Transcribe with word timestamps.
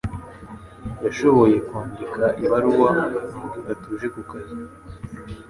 Yashoboye 1.05 1.57
kwandika 1.67 2.23
ibaruwa 2.43 2.89
mugihe 3.37 3.67
atuje 3.73 4.07
ku 4.13 4.21
kazi 4.29 4.59